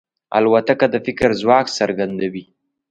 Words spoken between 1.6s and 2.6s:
څرګندوي.